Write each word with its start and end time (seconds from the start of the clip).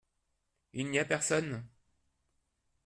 Il 0.73 0.89
n’y 0.89 0.97
a 0.97 1.05
personne. 1.05 1.63